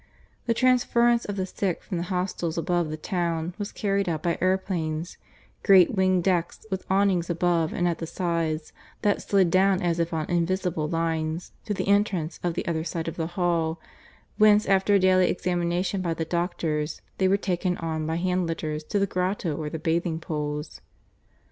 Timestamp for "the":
0.47-0.55, 1.35-1.45, 1.97-2.05, 2.89-2.97, 7.99-8.07, 11.75-11.87, 12.55-12.65, 13.15-13.27, 16.15-16.25, 18.97-19.05, 19.69-19.77